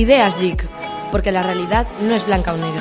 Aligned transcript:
Ideas 0.00 0.40
Geek, 0.40 0.66
porque 1.12 1.30
la 1.30 1.42
realidad 1.42 1.86
no 2.00 2.14
es 2.14 2.24
blanca 2.24 2.54
o 2.54 2.56
negra. 2.56 2.80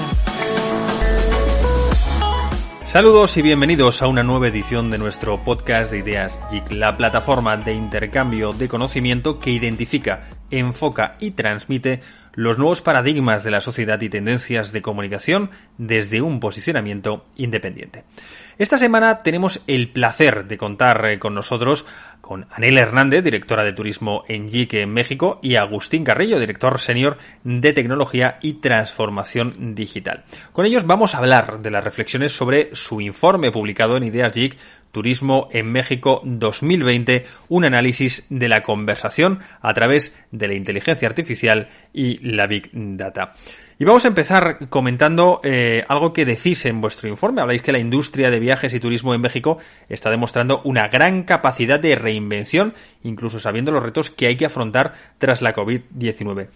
Saludos 2.86 3.36
y 3.36 3.42
bienvenidos 3.42 4.02
a 4.02 4.08
una 4.08 4.24
nueva 4.24 4.48
edición 4.48 4.90
de 4.90 5.00
nuestro 5.00 5.44
podcast 5.44 5.92
de 5.92 5.98
Ideas 5.98 6.40
Geek, 6.50 6.72
la 6.72 6.96
plataforma 6.96 7.58
de 7.58 7.74
intercambio 7.74 8.54
de 8.54 8.70
conocimiento 8.70 9.38
que 9.42 9.50
identifica, 9.50 10.30
enfoca 10.52 11.16
y 11.20 11.32
transmite 11.32 12.02
los 12.34 12.58
nuevos 12.58 12.82
paradigmas 12.82 13.44
de 13.44 13.52
la 13.52 13.62
sociedad 13.62 14.00
y 14.02 14.10
tendencias 14.10 14.72
de 14.72 14.82
comunicación 14.82 15.52
desde 15.78 16.22
un 16.22 16.40
posicionamiento 16.40 17.26
independiente. 17.36 18.06
Esta 18.58 18.78
semana 18.78 19.24
tenemos 19.24 19.62
el 19.68 19.90
placer 19.90 20.46
de 20.46 20.58
contar 20.58 21.06
eh, 21.06 21.20
con 21.20 21.34
nosotros 21.34 21.86
con 22.22 22.46
Anel 22.52 22.78
Hernández, 22.78 23.24
directora 23.24 23.64
de 23.64 23.74
turismo 23.74 24.26
en 24.28 24.50
JIC 24.50 24.74
en 24.76 24.94
México, 24.94 25.40
y 25.42 25.56
Agustín 25.56 26.04
Carrillo, 26.04 26.40
director 26.40 26.78
senior 26.78 27.18
de 27.44 27.74
tecnología 27.74 28.38
y 28.42 28.56
transformación 28.56 29.76
digital. 29.76 30.26
Con 30.52 30.66
ellos 30.66 30.86
vamos 30.86 31.16
a 31.16 31.20
hablar 31.20 31.62
de 31.62 31.72
las 31.72 31.84
reflexiones 31.84 32.34
sobre 32.34 32.76
su 32.76 33.02
informe 33.02 33.52
publicado 33.52 33.98
en 33.98 34.04
Ideas 34.04 34.34
JIC 34.34 34.58
Turismo 34.92 35.50
en 35.52 35.72
México 35.72 36.22
2020, 36.24 37.26
un 37.50 37.66
análisis 37.66 38.26
de 38.30 38.50
la 38.50 38.64
conversación 38.64 39.40
a 39.62 39.74
través 39.74 40.16
de 40.32 40.48
la 40.48 40.56
inteligencia 40.56 41.08
artificial 41.08 41.70
y 41.94 42.18
la 42.20 42.48
Big 42.48 42.70
Data. 42.74 43.34
Y 43.82 43.86
vamos 43.86 44.04
a 44.04 44.10
empezar 44.10 44.68
comentando 44.68 45.40
eh, 45.42 45.86
algo 45.88 46.12
que 46.12 46.26
decís 46.26 46.66
en 46.66 46.82
vuestro 46.82 47.08
informe. 47.08 47.42
Habláis 47.42 47.62
que 47.62 47.72
la 47.72 47.80
industria 47.80 48.30
de 48.30 48.42
viajes 48.42 48.74
y 48.74 48.80
turismo 48.82 49.14
en 49.14 49.22
México 49.22 49.58
está 49.88 50.10
demostrando 50.10 50.62
una 50.66 50.90
gran 50.90 51.24
capacidad 51.24 51.80
de 51.80 51.96
reinvención, 51.96 52.74
incluso 53.04 53.40
sabiendo 53.40 53.72
los 53.72 53.82
retos 53.82 54.10
que 54.10 54.28
hay 54.28 54.36
que 54.36 54.46
afrontar 54.46 54.96
tras 55.18 55.42
la 55.42 55.54
COVID-19. 55.54 56.50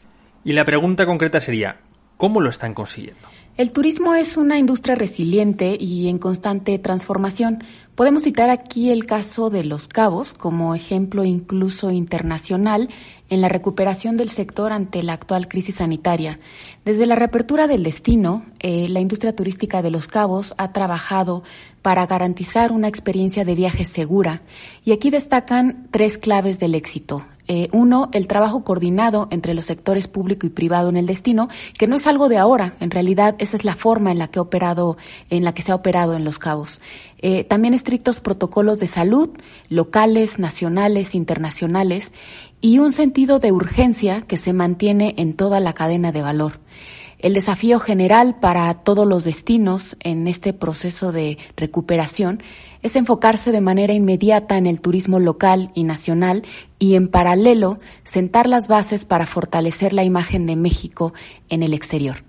Y 0.44 0.52
la 0.52 0.66
pregunta 0.66 1.05
concreta 1.05 1.39
sería, 1.39 1.77
¿cómo 2.17 2.42
lo 2.42 2.50
están 2.50 2.73
consiguiendo? 2.73 3.28
El 3.56 3.72
turismo 3.72 4.16
es 4.16 4.36
una 4.36 4.58
industria 4.58 4.95
resiliente 4.95 5.78
y 5.80 6.08
en 6.08 6.17
constante 6.17 6.80
transformación. 6.80 7.64
Podemos 7.94 8.23
citar 8.23 8.50
aquí 8.50 8.89
el 8.89 9.06
caso 9.06 9.52
de 9.52 9.64
Los 9.64 9.88
Cabos 9.88 10.34
como 10.34 10.73
ejemplo 10.73 11.23
incluso 11.23 11.91
internacional 11.91 12.89
en 13.30 13.41
la 13.41 13.50
recuperación 13.50 14.17
del 14.17 14.30
sector 14.30 14.73
ante 14.73 15.03
la 15.03 15.14
actual 15.14 15.47
crisis 15.47 15.75
sanitaria. 15.75 16.39
Desde 16.84 17.06
la 17.06 17.14
reapertura 17.14 17.67
del 17.67 17.84
destino, 17.84 18.44
eh, 18.59 18.88
la 18.89 19.02
industria 19.02 19.36
turística 19.36 19.84
de 19.84 19.91
Los 19.91 20.08
Cabos 20.08 20.56
ha 20.58 20.73
trabajado 20.73 21.44
para 21.84 22.08
garantizar 22.08 22.72
una 22.72 22.88
experiencia 22.88 23.45
de 23.45 23.53
viaje 23.53 23.86
segura 23.86 24.41
y 24.84 24.94
aquí 24.94 25.11
destacan 25.11 25.89
tres 25.91 26.17
claves 26.17 26.58
del 26.58 26.73
éxito. 26.73 27.23
Eh, 27.47 27.67
uno, 27.73 28.09
el 28.13 28.27
trabajo 28.27 28.63
coordinado 28.63 29.27
entre 29.30 29.53
los 29.53 29.66
sectores 29.66 30.08
público 30.08 30.47
y 30.47 30.49
privado 30.49 30.89
en 30.89 30.97
el 30.97 31.05
destino, 31.05 31.47
que 31.77 31.88
no 31.88 31.97
es 31.97 32.08
algo 32.08 32.30
de 32.30 32.38
ahora, 32.38 32.75
en 32.80 32.89
realidad 32.89 33.35
esa 33.38 33.58
es 33.58 33.66
la 33.66 33.75
forma 33.75 34.11
en 34.11 34.19
la 34.19 34.30
que, 34.30 34.39
operado, 34.39 34.97
en 35.30 35.44
la 35.44 35.53
que 35.53 35.61
se 35.61 35.72
ha 35.72 35.75
operado 35.75 36.16
en 36.16 36.23
Los 36.23 36.39
Cabos. 36.39 36.80
Eh, 37.19 37.44
también 37.44 37.73
estrictos 37.73 38.19
protocolos 38.19 38.80
de 38.80 38.88
salud, 38.88 39.30
locales, 39.69 40.39
nacionales, 40.39 41.16
internacionales, 41.16 42.11
y 42.61 42.80
un 42.80 42.94
sentido 42.94 43.39
de 43.39 43.52
urgencia 43.52 44.22
que 44.22 44.38
se 44.38 44.53
mantiene 44.53 45.16
en 45.17 45.33
toda 45.33 45.59
la 45.59 45.73
cadena 45.73 46.13
de 46.13 46.22
valor. 46.22 46.59
El 47.23 47.33
desafío 47.33 47.79
general 47.79 48.35
para 48.38 48.73
todos 48.73 49.07
los 49.07 49.23
destinos 49.23 49.95
en 50.02 50.27
este 50.27 50.52
proceso 50.52 51.13
de 51.13 51.38
recuperación 51.55 52.43
es 52.81 52.97
enfocarse 52.97 53.53
de 53.53 53.61
manera 53.61 53.93
inmediata 53.93 54.57
en 54.57 54.67
el 54.67 54.81
turismo 54.81 55.21
local 55.21 55.71
y 55.73 55.85
nacional 55.85 56.44
y 56.79 56.95
en 56.95 57.07
paralelo 57.07 57.77
sentar 58.03 58.49
las 58.49 58.67
bases 58.67 59.05
para 59.05 59.25
fortalecer 59.25 59.94
la 59.94 60.03
imagen 60.03 60.45
de 60.45 60.57
México 60.57 61.13
en 61.47 61.63
el 61.63 61.73
exterior. 61.73 62.25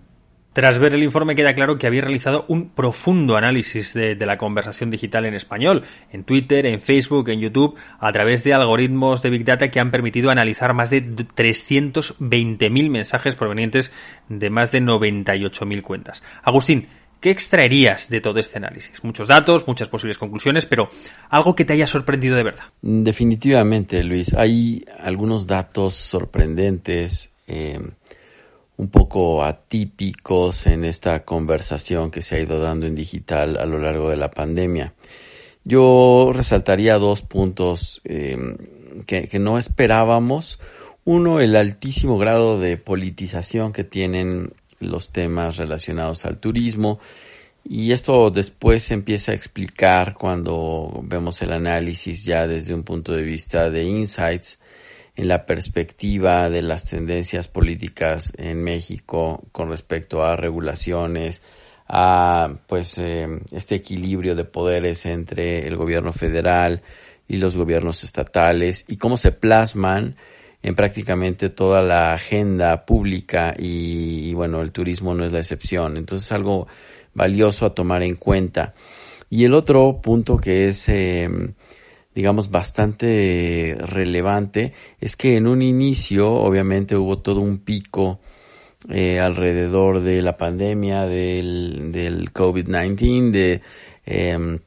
Tras 0.55 0.79
ver 0.79 0.95
el 0.95 1.03
informe 1.03 1.35
queda 1.35 1.53
claro 1.57 1.79
que 1.79 1.89
había 1.89 2.03
realizado 2.03 2.45
un 2.47 2.69
profundo 2.69 3.37
análisis 3.37 3.93
de, 3.93 4.15
la 4.15 4.39
conversación 4.39 4.89
digital 4.89 5.27
en 5.27 5.35
español, 5.35 5.83
en 6.13 6.23
Twitter, 6.23 6.65
en 6.67 6.81
Facebook, 6.81 7.29
en 7.29 7.41
YouTube, 7.41 7.75
a 7.99 8.13
través 8.13 8.45
de 8.45 8.55
algoritmos 8.55 9.21
de 9.21 9.31
Big 9.31 9.45
Data 9.45 9.69
que 9.73 9.81
han 9.81 9.91
permitido 9.91 10.31
analizar 10.31 10.73
más 10.73 10.91
de 10.91 11.05
320.000 11.05 12.89
mensajes 12.89 13.35
provenientes 13.35 13.91
de 14.29 14.49
más 14.49 14.71
de 14.71 14.81
98.000 14.81 15.83
cuentas. 15.83 16.23
Agustín, 16.45 16.87
¿qué 17.19 17.33
extraerías 17.33 18.09
de 18.09 18.21
todo 18.21 18.39
este 18.39 18.59
análisis? 18.59 19.03
Muchos 19.03 19.27
datos, 19.27 19.67
muchas 19.67 19.89
posibles 19.89 20.19
conclusiones, 20.19 20.67
pero 20.67 20.89
algo 21.31 21.57
que 21.57 21.65
te 21.65 21.73
haya 21.73 21.89
sorprendido 21.89 22.37
de 22.37 22.45
verdad. 22.45 22.65
Definitivamente, 22.81 24.05
Luis. 24.05 24.33
Hay 24.35 24.85
algunos 25.01 25.49
datos 25.49 25.95
sorprendentes. 25.95 27.31
Eh, 27.49 27.81
un 28.77 28.89
poco 28.89 29.45
atípicos 29.45 30.67
en 30.67 30.85
esta 30.85 31.25
conversación 31.25 32.11
que 32.11 32.23
se 32.23 32.37
ha 32.37 32.41
ido 32.41 32.61
dando 32.61 32.87
en 32.87 32.95
digital 32.95 33.57
a 33.59 33.67
lo 33.67 33.79
largo 33.79 34.11
de 34.11 34.17
la 34.17 34.31
pandemia. 34.31 34.95
Yo 35.65 36.33
resaltaría 36.35 36.99
dos 36.99 37.23
puntos 37.23 38.01
em, 38.05 38.57
que, 39.07 39.29
que, 39.29 39.39
no 39.39 39.59
esperábamos. 39.59 40.59
Uno, 41.05 41.41
el 41.41 41.57
altísimo 41.57 42.19
grado 42.19 42.59
de 42.59 42.77
politización 42.77 43.73
que 43.73 43.85
tienen 43.85 44.53
los 44.81 45.11
temas 45.11 45.57
relacionados 45.57 46.25
al 46.25 46.39
turismo. 46.39 46.99
Y 47.65 47.93
esto 47.93 48.31
después 48.31 48.83
se 48.85 48.95
empieza 48.95 49.33
a 49.33 49.35
explicar 49.35 50.15
cuando 50.15 51.01
vemos 51.03 51.41
el 51.41 51.53
análisis 51.53 52.25
ya 52.25 52.47
desde 52.47 52.75
un 52.75 52.83
punto 52.83 53.13
de 53.13 53.23
vista 53.23 53.71
de 53.71 53.85
insights 53.85 54.59
en 55.17 55.29
la 55.29 55.47
perspectiva 55.47 56.51
de 56.51 56.63
las 56.63 56.87
tendencias 56.87 57.49
políticas 57.49 58.33
en 58.37 58.63
México 58.63 59.45
con 59.53 59.69
respecto 59.69 60.25
a 60.25 60.37
regulaciones, 60.37 61.43
a 61.87 62.55
pues 62.67 62.99
eh, 62.99 63.29
este 63.53 63.77
equilibrio 63.77 64.35
de 64.35 64.45
poderes 64.45 65.07
entre 65.07 65.67
el 65.69 65.77
gobierno 65.77 66.13
federal 66.13 66.83
y 67.29 67.37
los 67.37 67.57
gobiernos 67.57 68.03
estatales 68.05 68.85
y 68.89 68.97
cómo 68.97 69.17
se 69.17 69.33
plasman 69.33 70.17
en 70.63 70.75
prácticamente 70.75 71.51
toda 71.51 71.83
la 71.83 72.15
agenda 72.15 72.87
pública 72.87 73.55
y, 73.57 74.33
bueno 74.33 74.63
el 74.63 74.73
turismo 74.73 75.15
no 75.15 75.25
es 75.25 75.33
la 75.33 75.41
excepción. 75.41 75.97
Entonces 75.97 76.33
algo 76.33 76.67
valioso 77.13 77.67
a 77.67 77.75
tomar 77.75 78.03
en 78.03 78.17
cuenta. 78.17 78.75
Y 79.31 79.45
el 79.45 79.55
otro 79.55 80.01
punto 80.03 80.39
que 80.39 80.69
es 80.69 80.89
eh, 80.89 81.29
digamos, 82.15 82.51
bastante 82.51 83.77
relevante 83.79 84.73
es 85.01 85.17
que 85.17 85.37
en 85.37 85.47
un 85.47 85.63
inicio, 85.63 86.33
obviamente, 86.33 86.97
hubo 86.97 87.19
todo 87.19 87.41
un 87.41 87.59
pico 87.59 88.21
eh, 88.89 89.19
alrededor 89.19 90.01
de 90.01 90.23
la 90.23 90.37
pandemia, 90.37 91.07
del, 91.07 91.91
del 91.91 92.33
COVID-19, 92.33 93.31
de 93.31 93.63
em, 94.07 94.59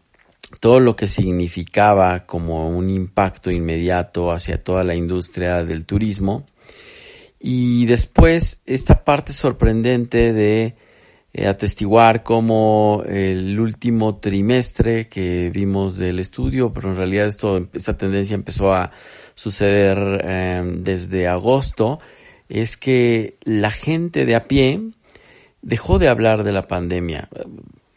todo 0.59 0.79
lo 0.79 0.95
que 0.95 1.07
significaba 1.07 2.25
como 2.25 2.69
un 2.69 2.89
impacto 2.89 3.51
inmediato 3.51 4.31
hacia 4.31 4.63
toda 4.63 4.83
la 4.83 4.95
industria 4.95 5.63
del 5.63 5.85
turismo. 5.85 6.45
Y 7.39 7.85
después 7.85 8.59
esta 8.65 9.03
parte 9.03 9.33
sorprendente 9.33 10.33
de 10.33 10.75
eh, 11.33 11.47
atestiguar 11.47 12.23
cómo 12.23 13.03
el 13.07 13.59
último 13.59 14.15
trimestre 14.17 15.07
que 15.07 15.49
vimos 15.53 15.97
del 15.97 16.19
estudio, 16.19 16.73
pero 16.73 16.89
en 16.89 16.97
realidad 16.97 17.27
esto, 17.27 17.67
esta 17.73 17.97
tendencia 17.97 18.33
empezó 18.33 18.73
a 18.73 18.91
suceder 19.35 20.25
em, 20.25 20.83
desde 20.83 21.27
agosto, 21.27 21.99
es 22.49 22.77
que 22.77 23.37
la 23.43 23.71
gente 23.71 24.25
de 24.25 24.35
a 24.35 24.47
pie 24.47 24.81
dejó 25.61 25.99
de 25.99 26.07
hablar 26.07 26.43
de 26.43 26.53
la 26.53 26.67
pandemia. 26.67 27.29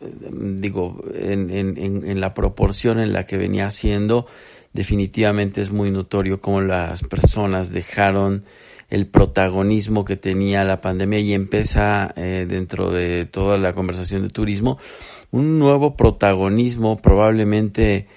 Digo, 0.00 1.02
en, 1.14 1.50
en, 1.50 1.76
en 1.78 2.20
la 2.20 2.34
proporción 2.34 2.98
en 2.98 3.12
la 3.12 3.26
que 3.26 3.36
venía 3.36 3.66
haciendo, 3.66 4.26
definitivamente 4.72 5.60
es 5.60 5.70
muy 5.70 5.90
notorio 5.90 6.40
cómo 6.40 6.60
las 6.60 7.02
personas 7.04 7.70
dejaron 7.70 8.44
el 8.90 9.06
protagonismo 9.06 10.04
que 10.04 10.16
tenía 10.16 10.64
la 10.64 10.80
pandemia 10.80 11.20
y 11.20 11.32
empieza 11.32 12.12
eh, 12.16 12.44
dentro 12.48 12.90
de 12.90 13.24
toda 13.24 13.56
la 13.56 13.72
conversación 13.72 14.22
de 14.22 14.28
turismo 14.28 14.78
un 15.30 15.58
nuevo 15.58 15.96
protagonismo 15.96 17.00
probablemente 17.00 18.08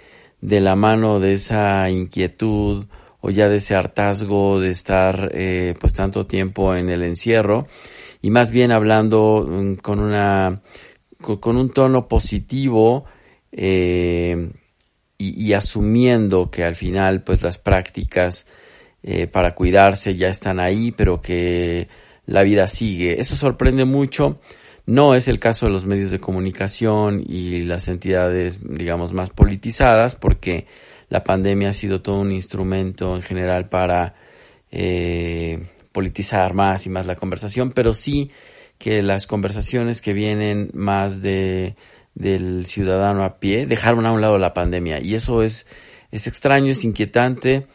de 0.41 0.59
la 0.59 0.75
mano 0.75 1.19
de 1.19 1.33
esa 1.33 1.89
inquietud 1.89 2.85
o 3.21 3.29
ya 3.29 3.47
de 3.47 3.57
ese 3.57 3.75
hartazgo 3.75 4.59
de 4.59 4.71
estar 4.71 5.31
eh, 5.33 5.75
pues 5.79 5.93
tanto 5.93 6.25
tiempo 6.25 6.75
en 6.75 6.89
el 6.89 7.03
encierro 7.03 7.67
y 8.21 8.31
más 8.31 8.49
bien 8.49 8.71
hablando 8.71 9.45
mm, 9.47 9.75
con 9.75 9.99
una 9.99 10.61
con, 11.21 11.55
un 11.55 11.69
tono 11.69 12.07
positivo 12.07 13.05
eh, 13.51 14.51
y, 15.17 15.45
y, 15.45 15.53
asumiendo 15.53 16.49
que 16.51 16.65
al 16.65 16.75
final 16.75 17.23
pues 17.23 17.43
las 17.43 17.57
prácticas 17.57 18.45
eh, 19.03 19.27
para 19.27 19.53
cuidarse 19.53 20.15
ya 20.15 20.29
están 20.29 20.59
ahí, 20.59 20.91
pero 20.91 21.21
que 21.21 21.87
la 22.25 22.43
vida 22.43 22.67
sigue. 22.67 23.19
Eso 23.19 23.35
sorprende 23.35 23.85
mucho. 23.85 24.39
No 24.85 25.15
es 25.15 25.27
el 25.27 25.39
caso 25.39 25.65
de 25.65 25.71
los 25.71 25.85
medios 25.85 26.11
de 26.11 26.19
comunicación 26.19 27.23
y 27.25 27.63
las 27.63 27.87
entidades, 27.87 28.59
digamos, 28.61 29.13
más 29.13 29.29
politizadas, 29.29 30.15
porque 30.15 30.67
la 31.09 31.23
pandemia 31.23 31.69
ha 31.69 31.73
sido 31.73 32.01
todo 32.01 32.19
un 32.19 32.31
instrumento 32.31 33.15
en 33.15 33.21
general 33.21 33.69
para, 33.69 34.15
eh, 34.71 35.69
politizar 35.93 36.53
más 36.53 36.85
y 36.85 36.89
más 36.89 37.05
la 37.05 37.15
conversación, 37.15 37.71
pero 37.71 37.93
sí 37.93 38.31
que 38.77 39.01
las 39.01 39.27
conversaciones 39.27 40.01
que 40.01 40.11
vienen 40.11 40.71
más 40.73 41.21
de 41.21 41.75
del 42.15 42.67
ciudadano 42.67 43.23
a 43.23 43.39
pie 43.39 43.65
dejaron 43.65 44.05
a 44.05 44.11
un 44.11 44.21
lado 44.21 44.37
la 44.37 44.53
pandemia 44.53 44.99
y 44.99 45.15
eso 45.15 45.41
es 45.41 45.65
es 46.11 46.27
extraño, 46.27 46.71
es 46.71 46.83
inquietante 46.83 47.65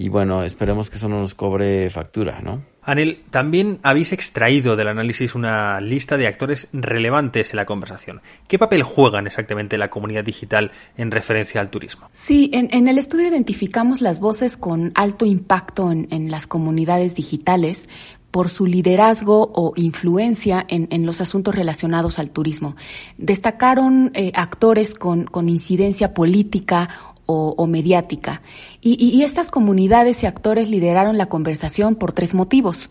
y 0.00 0.08
bueno, 0.08 0.44
esperemos 0.44 0.90
que 0.90 0.96
eso 0.96 1.08
no 1.08 1.18
nos 1.18 1.34
cobre 1.34 1.90
factura, 1.90 2.40
¿no? 2.40 2.62
Anel, 2.82 3.24
también 3.30 3.80
habéis 3.82 4.12
extraído 4.12 4.76
del 4.76 4.86
análisis 4.86 5.34
una 5.34 5.80
lista 5.80 6.16
de 6.16 6.28
actores 6.28 6.68
relevantes 6.72 7.50
en 7.50 7.56
la 7.56 7.66
conversación. 7.66 8.22
¿Qué 8.46 8.60
papel 8.60 8.84
juegan 8.84 9.26
exactamente 9.26 9.76
la 9.76 9.90
comunidad 9.90 10.22
digital 10.22 10.70
en 10.96 11.10
referencia 11.10 11.60
al 11.60 11.68
turismo? 11.68 12.08
Sí, 12.12 12.48
en, 12.54 12.86
el 12.86 12.96
estudio 12.96 13.26
identificamos 13.26 14.00
las 14.00 14.20
voces 14.20 14.56
con 14.56 14.92
alto 14.94 15.26
impacto 15.26 15.90
en, 15.90 16.30
las 16.30 16.46
comunidades 16.46 17.16
digitales 17.16 17.88
por 18.30 18.48
su 18.48 18.66
liderazgo 18.66 19.50
o 19.52 19.72
influencia 19.74 20.64
en, 20.68 21.04
los 21.04 21.20
asuntos 21.20 21.56
relacionados 21.56 22.20
al 22.20 22.30
turismo. 22.30 22.76
Destacaron 23.16 24.12
eh, 24.14 24.30
actores 24.34 24.94
con, 24.94 25.24
con 25.24 25.48
incidencia 25.48 26.14
política 26.14 26.88
o, 27.30 27.66
mediática. 27.66 28.40
Y, 28.80 29.22
estas 29.22 29.50
comunidades 29.50 30.22
y 30.22 30.26
actores 30.26 30.70
lideraron 30.70 31.18
la 31.18 31.26
conversación 31.26 31.94
por 31.94 32.12
tres 32.12 32.32
motivos. 32.32 32.88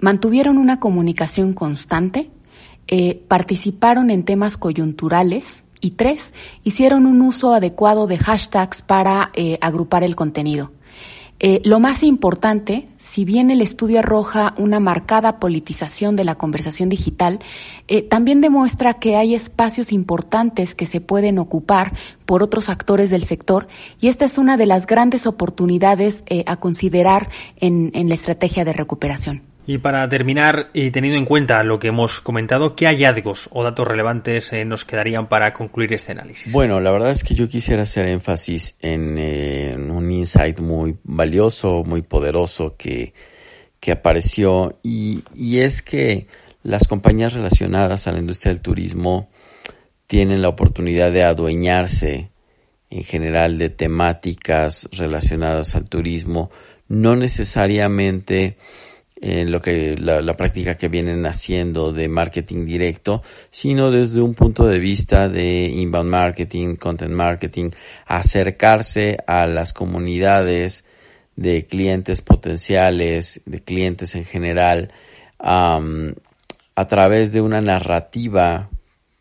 Mantuvieron 0.00 0.58
una 0.58 0.80
comunicación 0.80 1.52
constante, 1.52 2.30
eh, 2.88 3.22
participaron 3.28 4.10
en 4.10 4.24
temas 4.24 4.56
coyunturales 4.56 5.62
y 5.80 5.92
tres, 5.92 6.34
hicieron 6.64 7.06
un 7.06 7.22
uso 7.22 7.54
adecuado 7.54 8.08
de 8.08 8.18
hashtags 8.18 8.82
para 8.82 9.30
eh, 9.34 9.56
agrupar 9.60 10.02
el 10.02 10.16
contenido. 10.16 10.72
Eh, 11.38 11.60
lo 11.64 11.80
más 11.80 12.02
importante, 12.02 12.88
si 12.96 13.26
bien 13.26 13.50
el 13.50 13.60
estudio 13.60 13.98
arroja 13.98 14.54
una 14.56 14.80
marcada 14.80 15.38
politización 15.38 16.16
de 16.16 16.24
la 16.24 16.36
conversación 16.36 16.88
digital, 16.88 17.40
eh, 17.88 18.02
también 18.02 18.40
demuestra 18.40 18.94
que 18.94 19.16
hay 19.16 19.34
espacios 19.34 19.92
importantes 19.92 20.74
que 20.74 20.86
se 20.86 21.02
pueden 21.02 21.38
ocupar 21.38 21.92
por 22.24 22.42
otros 22.42 22.70
actores 22.70 23.10
del 23.10 23.24
sector 23.24 23.68
y 24.00 24.08
esta 24.08 24.24
es 24.24 24.38
una 24.38 24.56
de 24.56 24.66
las 24.66 24.86
grandes 24.86 25.26
oportunidades 25.26 26.24
eh, 26.26 26.42
a 26.46 26.56
considerar 26.56 27.28
en 27.58 28.08
la 28.08 28.14
estrategia 28.14 28.64
de 28.64 28.72
recuperación. 28.72 29.55
Y 29.68 29.78
para 29.78 30.08
terminar, 30.08 30.70
y 30.72 30.92
teniendo 30.92 31.18
en 31.18 31.24
cuenta 31.24 31.62
lo 31.64 31.80
que 31.80 31.88
hemos 31.88 32.20
comentado, 32.20 32.76
¿qué 32.76 32.86
hallazgos 32.86 33.48
o 33.50 33.64
datos 33.64 33.86
relevantes 33.86 34.52
eh, 34.52 34.64
nos 34.64 34.84
quedarían 34.84 35.28
para 35.28 35.52
concluir 35.52 35.92
este 35.92 36.12
análisis? 36.12 36.52
Bueno, 36.52 36.78
la 36.78 36.92
verdad 36.92 37.10
es 37.10 37.24
que 37.24 37.34
yo 37.34 37.48
quisiera 37.48 37.82
hacer 37.82 38.06
énfasis 38.06 38.76
en, 38.80 39.16
eh, 39.18 39.76
un 39.76 40.10
insight 40.12 40.60
muy 40.60 40.96
valioso, 41.02 41.82
muy 41.82 42.02
poderoso 42.02 42.76
que, 42.78 43.12
que 43.80 43.90
apareció 43.90 44.78
y, 44.84 45.24
y 45.34 45.58
es 45.58 45.82
que 45.82 46.28
las 46.62 46.86
compañías 46.86 47.32
relacionadas 47.32 48.06
a 48.06 48.12
la 48.12 48.18
industria 48.18 48.52
del 48.52 48.62
turismo 48.62 49.28
tienen 50.06 50.42
la 50.42 50.48
oportunidad 50.48 51.10
de 51.10 51.24
adueñarse 51.24 52.30
en 52.90 53.02
general 53.02 53.58
de 53.58 53.70
temáticas 53.70 54.88
relacionadas 54.92 55.74
al 55.74 55.88
turismo, 55.88 56.50
no 56.88 57.16
necesariamente 57.16 58.56
en 59.18 59.50
lo 59.50 59.60
que 59.60 59.96
la, 59.96 60.36
práctica 60.36 60.76
que 60.76 60.88
vienen 60.88 61.24
haciendo 61.24 61.92
de 61.92 62.08
marketing 62.08 62.66
directo, 62.66 63.22
sino 63.50 63.90
desde 63.90 64.20
un 64.20 64.34
punto 64.34 64.66
de 64.66 64.78
vista 64.78 65.28
de 65.28 65.64
inbound 65.64 66.10
marketing, 66.10 66.76
content 66.76 67.12
marketing, 67.12 67.70
acercarse 68.06 69.16
a 69.26 69.46
las 69.46 69.72
comunidades 69.72 70.84
de 71.34 71.66
clientes 71.66 72.20
potenciales, 72.20 73.40
de 73.46 73.62
clientes 73.62 74.14
en 74.14 74.24
general, 74.24 74.92
a 75.38 76.86
través 76.88 77.32
de 77.32 77.40
una 77.40 77.60
narrativa 77.60 78.68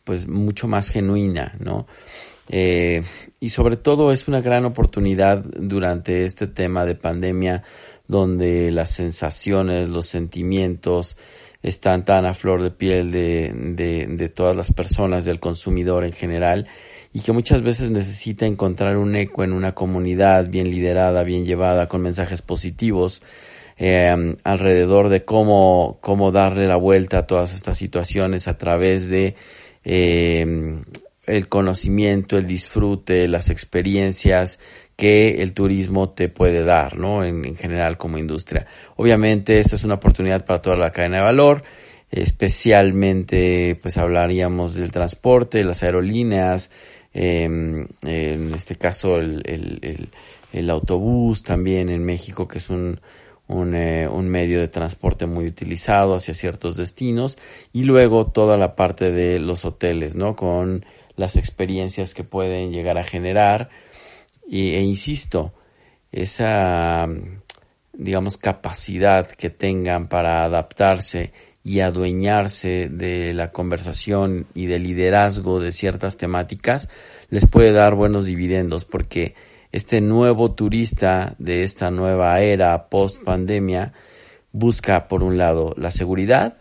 pues 0.04 0.28
mucho 0.28 0.68
más 0.68 0.90
genuina, 0.90 1.56
¿no? 1.60 1.88
Eh, 2.48 3.04
y 3.40 3.50
sobre 3.50 3.76
todo 3.76 4.12
es 4.12 4.28
una 4.28 4.40
gran 4.40 4.66
oportunidad 4.66 5.44
durante 5.44 6.26
este 6.26 6.48
tema 6.48 6.86
de 6.86 6.96
pandemia 6.96 7.64
donde 8.08 8.72
las 8.72 8.92
sensaciones, 8.92 9.90
los 9.90 10.06
sentimientos 10.08 11.18
están 11.64 12.06
tan 12.06 12.26
a 12.26 12.34
flor 12.34 12.62
de 12.62 12.72
piel 12.72 13.12
de, 13.12 13.52
de, 14.08 14.30
todas 14.30 14.56
las 14.56 14.72
personas, 14.72 15.26
del 15.26 15.40
consumidor 15.40 16.04
en 16.04 16.12
general, 16.12 16.68
y 17.12 17.22
que 17.22 17.32
muchas 17.32 17.64
veces 17.64 17.90
necesita 17.90 18.46
encontrar 18.46 18.98
un 18.98 19.16
eco 19.16 19.44
en 19.44 19.52
una 19.52 19.74
comunidad 19.74 20.48
bien 20.48 20.70
liderada, 20.70 21.24
bien 21.24 21.46
llevada, 21.46 21.88
con 21.88 22.02
mensajes 22.02 22.42
positivos, 22.42 23.24
eh, 23.78 24.36
alrededor 24.44 25.10
de 25.10 25.26
cómo, 25.26 25.98
cómo 26.02 26.32
darle 26.32 26.68
la 26.68 26.76
vuelta 26.76 27.20
a 27.20 27.28
todas 27.28 27.54
estas 27.54 27.78
situaciones 27.78 28.48
a 28.48 28.58
través 28.58 29.10
de 29.10 29.36
eh, 29.84 30.84
el 31.26 31.48
conocimiento, 31.50 32.38
el 32.38 32.46
disfrute, 32.46 33.28
las 33.28 33.50
experiencias 33.50 34.60
que 34.96 35.42
el 35.42 35.54
turismo 35.54 36.10
te 36.10 36.30
puede 36.30 36.64
dar, 36.64 36.98
¿no? 36.98 37.24
En, 37.24 37.56
general 37.56 37.98
como 37.98 38.18
industria. 38.18 38.68
Obviamente 38.96 39.60
esta 39.60 39.76
es 39.76 39.84
una 39.84 39.96
oportunidad 39.96 40.46
para 40.46 40.62
toda 40.62 40.78
la 40.78 40.92
cadena 40.92 41.18
de 41.18 41.24
valor, 41.24 41.64
especialmente 42.12 43.78
pues 43.82 43.98
hablaríamos 43.98 44.76
del 44.76 44.92
transporte, 44.92 45.64
las 45.64 45.84
aerolíneas, 45.84 46.72
em, 47.14 47.88
en 48.04 48.54
este 48.54 48.76
caso 48.76 49.18
el, 49.18 50.10
autobús 50.70 51.44
también 51.44 51.90
en 51.90 52.04
México 52.06 52.48
que 52.48 52.60
es 52.60 52.70
un, 52.70 53.02
un, 53.50 53.76
eh, 53.76 54.08
un, 54.08 54.30
medio 54.30 54.62
de 54.62 54.70
transporte 54.70 55.26
muy 55.26 55.48
utilizado 55.48 56.16
hacia 56.16 56.34
ciertos 56.34 56.78
destinos 56.78 57.38
y 57.74 57.84
luego 57.84 58.28
toda 58.28 58.56
la 58.56 58.76
parte 58.76 59.12
de 59.12 59.40
los 59.40 59.66
hoteles, 59.66 60.16
¿no? 60.16 60.38
Con 60.38 60.86
las 61.18 61.36
experiencias 61.36 62.14
que 62.14 62.24
pueden 62.24 62.72
llegar 62.72 62.98
a 62.98 63.04
generar 63.04 63.70
e 64.50 64.82
insisto, 64.82 65.54
esa, 66.12 67.08
digamos, 67.94 68.38
capacidad 68.38 69.28
que 69.28 69.50
tengan 69.50 70.08
para 70.08 70.44
adaptarse 70.44 71.34
y 71.64 71.80
adueñarse 71.80 72.90
de 72.90 73.34
la 73.34 73.52
conversación 73.52 74.46
y 74.54 74.68
del 74.68 74.84
liderazgo 74.84 75.60
de 75.60 75.72
ciertas 75.72 76.16
temáticas, 76.16 76.90
les 77.30 77.48
puede 77.48 77.72
dar 77.72 77.96
buenos 77.96 78.26
dividendos 78.26 78.86
porque 78.86 79.34
este 79.72 80.00
nuevo 80.00 80.54
turista 80.54 81.36
de 81.40 81.64
esta 81.64 81.90
nueva 81.90 82.40
era 82.40 82.88
post 82.88 83.24
pandemia 83.24 83.94
busca 84.52 85.08
por 85.08 85.22
un 85.22 85.38
lado 85.38 85.74
la 85.76 85.92
seguridad 85.92 86.58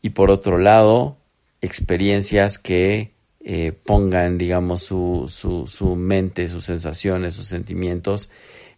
y 0.00 0.10
por 0.10 0.30
otro 0.30 0.56
lado 0.56 1.18
experiencias 1.60 2.58
que 2.58 3.13
eh, 3.46 3.72
pongan, 3.72 4.38
digamos, 4.38 4.82
su, 4.82 5.26
su, 5.28 5.66
su 5.66 5.96
mente, 5.96 6.48
sus 6.48 6.64
sensaciones, 6.64 7.34
sus 7.34 7.46
sentimientos 7.46 8.30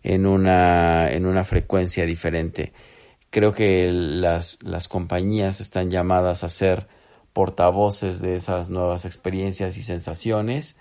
en 0.03 0.27
una, 0.27 1.11
en 1.11 1.25
una 1.25 1.45
frecuencia 1.45 2.05
diferente. 2.05 2.73
Creo 3.31 3.53
que 3.53 3.91
las, 3.93 4.59
las 4.63 4.89
compañías 4.89 5.61
están 5.61 5.91
llamadas 5.91 6.43
a 6.43 6.49
ser 6.49 6.89
portavoces 7.33 8.21
de 8.21 8.35
esas 8.35 8.69
nuevas 8.71 9.05
experiencias 9.05 9.77
y 9.77 9.83
sensaciones 9.83 10.77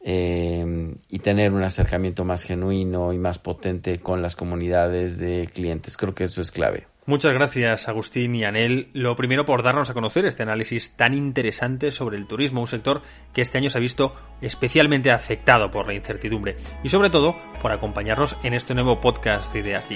eh, 0.00 0.94
y 1.08 1.18
tener 1.20 1.52
un 1.52 1.62
acercamiento 1.62 2.24
más 2.24 2.42
genuino 2.42 3.12
y 3.12 3.18
más 3.18 3.38
potente 3.38 4.00
con 4.00 4.22
las 4.22 4.34
comunidades 4.34 5.18
de 5.18 5.48
clientes. 5.52 5.96
Creo 5.96 6.14
que 6.14 6.24
eso 6.24 6.42
es 6.42 6.50
clave. 6.50 6.88
Muchas 7.06 7.34
gracias, 7.34 7.86
Agustín 7.86 8.34
y 8.34 8.44
Anel. 8.44 8.88
Lo 8.94 9.14
primero 9.14 9.44
por 9.44 9.62
darnos 9.62 9.90
a 9.90 9.94
conocer 9.94 10.24
este 10.24 10.42
análisis 10.42 10.96
tan 10.96 11.12
interesante 11.12 11.92
sobre 11.92 12.16
el 12.16 12.26
turismo, 12.26 12.62
un 12.62 12.66
sector 12.66 13.02
que 13.34 13.42
este 13.42 13.58
año 13.58 13.68
se 13.68 13.76
ha 13.76 13.80
visto 13.82 14.14
especialmente 14.40 15.10
afectado 15.10 15.70
por 15.70 15.86
la 15.86 15.92
incertidumbre 15.92 16.56
y 16.82 16.88
sobre 16.88 17.10
todo 17.10 17.36
por 17.60 17.72
acompañarnos 17.72 18.38
en 18.42 18.54
este 18.54 18.74
nuevo 18.74 19.02
podcast 19.02 19.52
de 19.52 19.60
Ideas 19.60 19.86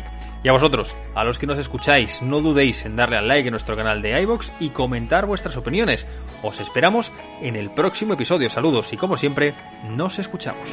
Y 0.45 0.49
a 0.49 0.53
vosotros, 0.53 0.95
a 1.15 1.25
los 1.25 1.39
que 1.39 1.47
nos 1.47 1.57
escucháis, 1.57 2.21
no 2.21 2.43
dudéis 2.43 2.85
en 2.85 2.97
darle 2.97 3.17
al 3.17 3.27
like 3.27 3.49
en 3.49 3.53
nuestro 3.53 3.75
canal 3.75 4.03
de 4.03 4.21
iBox 4.21 4.53
y 4.61 4.69
comentar 4.71 5.25
vuestras 5.25 5.57
opiniones. 5.57 6.07
Os 6.43 6.61
esperamos 6.61 7.11
en 7.41 7.57
el 7.57 7.71
próximo 7.71 8.13
episodio. 8.15 8.51
Saludos 8.51 8.93
y 8.93 8.99
como 8.99 9.17
siempre, 9.17 9.55
nos 9.89 10.19
escuchamos. 10.19 10.69